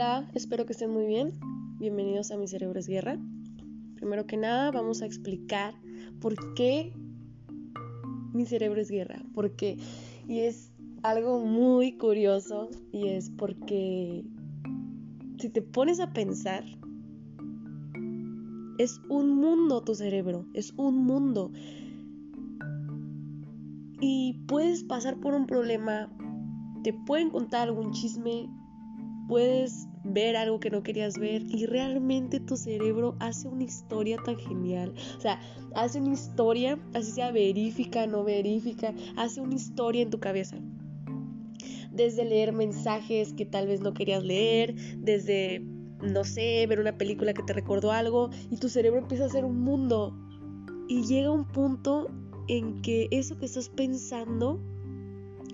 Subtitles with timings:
[0.00, 1.40] Hola, espero que estén muy bien.
[1.80, 3.18] Bienvenidos a Mi Cerebro es Guerra.
[3.96, 5.74] Primero que nada, vamos a explicar
[6.20, 6.92] por qué
[8.32, 9.20] mi cerebro es guerra.
[9.34, 9.76] Porque,
[10.28, 10.70] y es
[11.02, 14.24] algo muy curioso, y es porque
[15.40, 16.62] si te pones a pensar,
[18.78, 21.50] es un mundo tu cerebro, es un mundo.
[24.00, 26.08] Y puedes pasar por un problema,
[26.84, 28.48] te pueden contar algún chisme
[29.28, 34.38] puedes ver algo que no querías ver y realmente tu cerebro hace una historia tan
[34.38, 34.94] genial.
[35.16, 35.38] O sea,
[35.74, 40.56] hace una historia, así sea verífica, no verífica, hace una historia en tu cabeza.
[41.92, 45.60] Desde leer mensajes que tal vez no querías leer, desde,
[46.02, 49.44] no sé, ver una película que te recordó algo y tu cerebro empieza a hacer
[49.44, 50.16] un mundo.
[50.88, 52.08] Y llega un punto
[52.46, 54.58] en que eso que estás pensando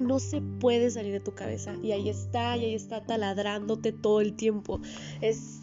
[0.00, 1.74] no se puede salir de tu cabeza.
[1.82, 4.80] Y ahí está, y ahí está taladrándote todo el tiempo.
[5.20, 5.60] Es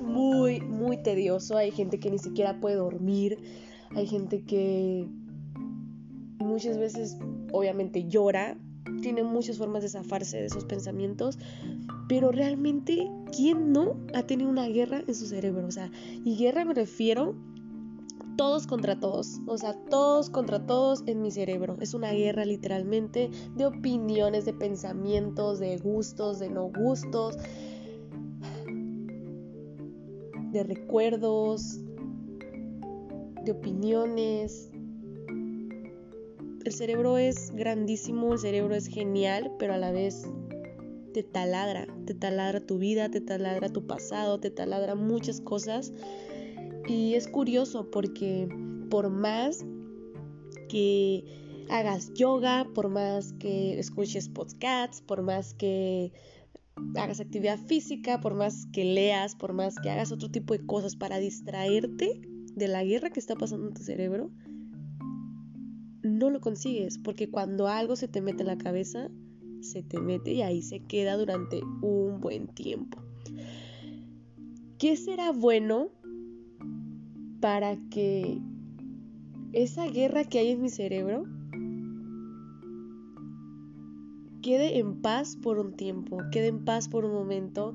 [0.00, 1.56] muy, muy tedioso.
[1.56, 3.38] Hay gente que ni siquiera puede dormir.
[3.94, 5.06] Hay gente que
[6.38, 7.16] muchas veces,
[7.52, 8.56] obviamente, llora.
[9.02, 11.38] Tiene muchas formas de zafarse de esos pensamientos.
[12.08, 15.66] Pero realmente, ¿quién no ha tenido una guerra en su cerebro?
[15.66, 15.90] O sea,
[16.24, 17.34] y guerra me refiero
[18.36, 21.76] todos contra todos, o sea, todos contra todos en mi cerebro.
[21.80, 27.36] Es una guerra literalmente de opiniones, de pensamientos, de gustos, de no gustos,
[30.52, 31.80] de recuerdos,
[33.44, 34.70] de opiniones.
[36.64, 40.28] El cerebro es grandísimo, el cerebro es genial, pero a la vez
[41.14, 45.92] te taladra, te taladra tu vida, te taladra tu pasado, te taladra muchas cosas
[46.88, 48.48] y es curioso porque
[48.90, 49.64] por más
[50.68, 51.24] que
[51.68, 56.12] hagas yoga, por más que escuches podcasts, por más que
[56.96, 60.96] hagas actividad física, por más que leas, por más que hagas otro tipo de cosas
[60.96, 62.20] para distraerte
[62.54, 64.30] de la guerra que está pasando en tu cerebro,
[66.02, 69.10] no lo consigues, porque cuando algo se te mete en la cabeza,
[69.60, 73.02] se te mete y ahí se queda durante un buen tiempo.
[74.78, 75.90] ¿Qué será bueno
[77.40, 78.40] para que
[79.52, 81.24] esa guerra que hay en mi cerebro
[84.42, 87.74] quede en paz por un tiempo, quede en paz por un momento,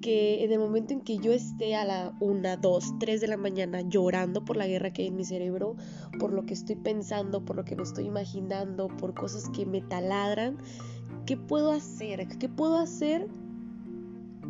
[0.00, 3.36] que en el momento en que yo esté a la 1, 2, 3 de la
[3.36, 5.76] mañana llorando por la guerra que hay en mi cerebro,
[6.18, 9.80] por lo que estoy pensando, por lo que me estoy imaginando, por cosas que me
[9.80, 10.58] taladran,
[11.24, 12.26] ¿qué puedo hacer?
[12.38, 13.28] ¿Qué puedo hacer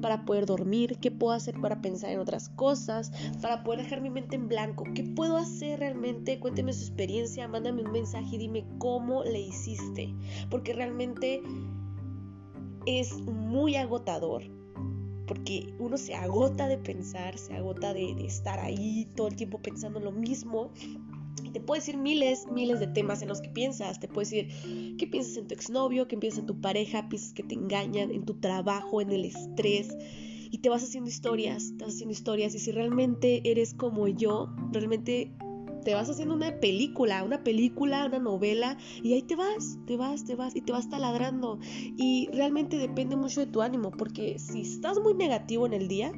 [0.00, 4.10] para poder dormir, qué puedo hacer para pensar en otras cosas, para poder dejar mi
[4.10, 8.64] mente en blanco, qué puedo hacer realmente, cuénteme su experiencia, mándame un mensaje y dime
[8.78, 10.14] cómo le hiciste,
[10.50, 11.42] porque realmente
[12.86, 14.44] es muy agotador,
[15.26, 20.00] porque uno se agota de pensar, se agota de, estar ahí todo el tiempo pensando
[20.00, 20.70] lo mismo
[21.56, 23.98] te puedo decir miles, miles de temas en los que piensas.
[23.98, 24.48] Te puedo decir
[24.98, 28.26] qué piensas en tu exnovio, qué piensas en tu pareja, piensas que te engañan, en
[28.26, 29.96] tu trabajo, en el estrés.
[30.50, 32.54] Y te vas haciendo historias, te vas haciendo historias.
[32.54, 35.32] Y si realmente eres como yo, realmente
[35.82, 40.26] te vas haciendo una película, una película, una novela, y ahí te vas, te vas,
[40.26, 41.58] te vas, y te vas taladrando.
[41.96, 46.12] Y realmente depende mucho de tu ánimo, porque si estás muy negativo en el día,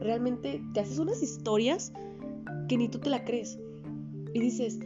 [0.00, 1.92] realmente te haces unas historias
[2.70, 3.58] que ni tú te la crees
[4.34, 4.78] y dices,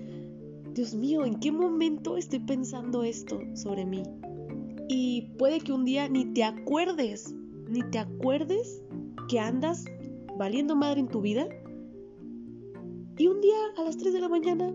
[0.74, 4.02] Dios mío, ¿en qué momento estoy pensando esto sobre mí?
[4.88, 7.34] Y puede que un día ni te acuerdes,
[7.68, 8.82] ni te acuerdes
[9.28, 9.84] que andas
[10.38, 11.48] valiendo madre en tu vida.
[13.18, 14.74] Y un día a las 3 de la mañana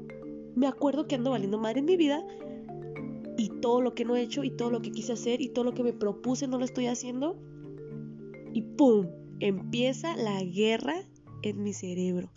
[0.56, 2.26] me acuerdo que ando valiendo madre en mi vida
[3.38, 5.66] y todo lo que no he hecho y todo lo que quise hacer y todo
[5.66, 7.38] lo que me propuse no lo estoy haciendo.
[8.54, 9.08] Y ¡pum!
[9.40, 10.96] Empieza la guerra
[11.44, 12.32] en mi cerebro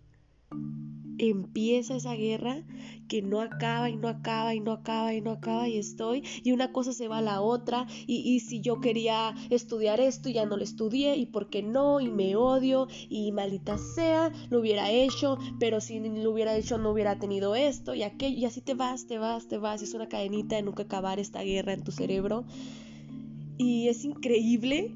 [1.20, 2.62] empieza esa guerra
[3.08, 6.52] que no acaba y no acaba y no acaba y no acaba y estoy y
[6.52, 10.56] una cosa se va a la otra y, si yo quería estudiar esto ya no
[10.56, 15.36] lo estudié y por qué no y me odio y maldita sea lo hubiera hecho
[15.58, 19.06] pero si lo hubiera hecho no hubiera tenido esto y aquello y así te vas
[19.06, 21.92] te vas te vas y es una cadenita de nunca acabar esta guerra en tu
[21.92, 22.44] cerebro.
[23.58, 24.94] Y es increíble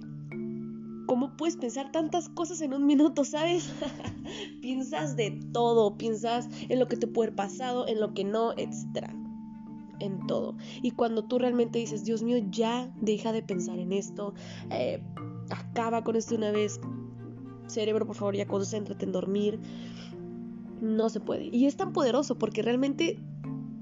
[1.07, 3.71] ¿Cómo puedes pensar tantas cosas en un minuto, sabes?
[4.63, 8.53] piensas de todo, piensas en lo que te puede haber pasado, en lo que no,
[8.53, 9.11] etc.
[10.01, 10.57] En todo.
[10.83, 14.35] Y cuando tú realmente dices, Dios mío, ya deja de pensar en esto,
[14.71, 15.03] eh,
[15.51, 16.81] acaba con esto una vez,
[17.67, 19.61] cerebro, por favor, ya concéntrate en dormir,
[20.81, 21.49] no se puede.
[21.53, 23.19] Y es tan poderoso porque realmente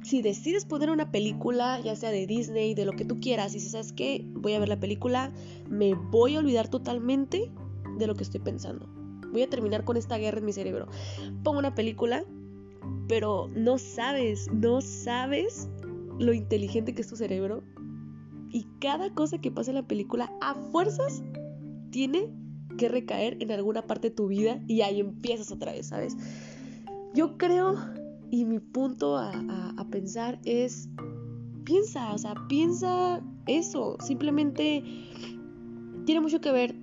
[0.03, 3.61] si decides poner una película, ya sea de Disney, de lo que tú quieras, y
[3.61, 5.33] si sabes que voy a ver la película,
[5.71, 7.51] me voy a olvidar totalmente
[7.99, 8.89] de lo que estoy pensando.
[9.33, 10.89] Voy a terminar con esta guerra en mi cerebro.
[11.43, 12.25] Pongo una película,
[13.09, 15.69] pero no sabes, no sabes
[16.19, 17.63] lo inteligente que es tu cerebro.
[18.51, 21.23] Y cada cosa que pasa en la película, a fuerzas,
[21.91, 22.29] tiene
[22.77, 26.17] que recaer en alguna parte de tu vida y ahí empiezas otra vez, ¿sabes?
[27.15, 27.77] Yo creo
[28.33, 30.89] y mi punto a, pensar es,
[31.65, 33.99] piensa, o sea, piensa eso.
[34.01, 34.83] Simplemente
[36.07, 36.75] tiene mucho que ver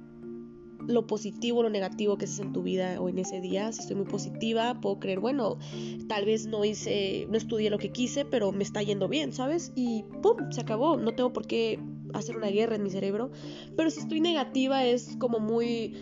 [0.85, 3.71] lo positivo, lo negativo que es en tu vida o en ese día.
[3.71, 5.57] Si estoy muy positiva, puedo creer, bueno,
[6.07, 9.71] tal vez no hice, no estudié lo que quise, pero me está yendo bien, ¿sabes?
[9.75, 10.51] Y ¡pum!
[10.51, 10.97] Se acabó.
[10.97, 11.79] No tengo por qué
[12.13, 13.31] hacer una guerra en mi cerebro.
[13.75, 15.95] Pero si estoy negativa es como muy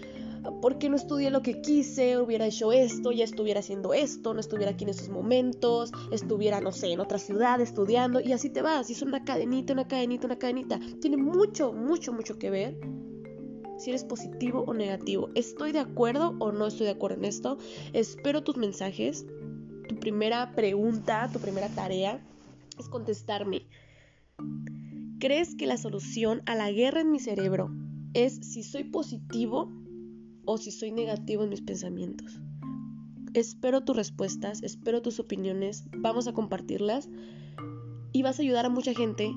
[0.61, 4.71] porque no estudié lo que quise, hubiera hecho esto, ya estuviera haciendo esto, no estuviera
[4.71, 8.89] aquí en esos momentos, estuviera, no sé, en otra ciudad estudiando y así te vas.
[8.89, 10.79] Y es una cadenita, una cadenita, una cadenita.
[11.01, 12.79] Tiene mucho, mucho, mucho que ver
[13.77, 15.29] si eres positivo o negativo.
[15.35, 17.57] ¿Estoy de acuerdo o no estoy de acuerdo en esto?
[17.93, 19.25] Espero tus mensajes.
[19.87, 22.21] Tu primera pregunta, tu primera tarea
[22.77, 23.67] es contestarme.
[25.19, 27.71] ¿Crees que la solución a la guerra en mi cerebro
[28.13, 29.71] es si soy positivo
[30.47, 32.39] o si soy negativo en mis pensamientos.
[33.33, 37.09] Espero tus respuestas, espero tus opiniones, vamos a compartirlas
[38.13, 39.31] y vas a ayudar a mucha gente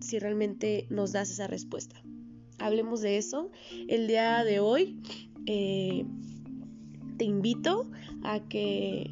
[0.00, 1.96] si realmente nos das esa respuesta.
[2.58, 3.50] Hablemos de eso.
[3.88, 5.00] El día de hoy
[5.46, 6.04] eh,
[7.16, 7.90] te invito
[8.22, 9.10] a que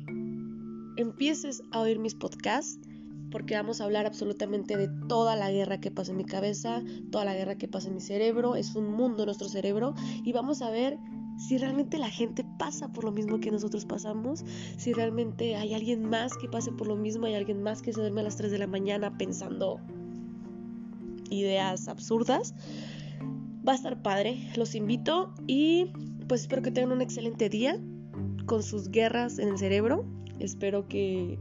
[0.97, 2.79] empieces a oír mis podcasts
[3.31, 7.25] porque vamos a hablar absolutamente de toda la guerra que pasa en mi cabeza, toda
[7.25, 9.95] la guerra que pasa en mi cerebro, es un mundo nuestro cerebro
[10.25, 10.99] y vamos a ver
[11.41, 14.45] si realmente la gente pasa por lo mismo que nosotros pasamos,
[14.77, 18.01] si realmente hay alguien más que pase por lo mismo, hay alguien más que se
[18.01, 19.81] duerme a las 3 de la mañana pensando
[21.31, 22.55] ideas absurdas.
[23.67, 25.87] Va a estar padre, los invito y
[26.29, 27.81] pues espero que tengan un excelente día
[28.45, 30.05] con sus guerras en el cerebro.
[30.39, 31.39] Espero que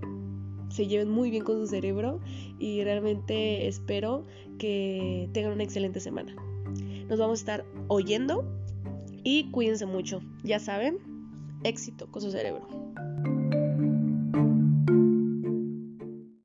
[0.70, 2.22] se lleven muy bien con su cerebro
[2.58, 4.26] y realmente espero
[4.58, 6.34] que tengan una excelente semana.
[7.10, 8.59] Nos vamos a estar oyendo
[9.30, 10.22] y cuídense mucho.
[10.44, 10.98] Ya saben,
[11.64, 12.89] éxito con su cerebro.